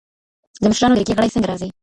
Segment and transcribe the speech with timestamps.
[0.61, 1.69] د مشرانو جرګي غړي څنګه راځي؟